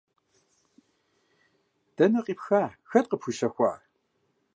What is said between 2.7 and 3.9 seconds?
хэт къыпхуищэхуа?!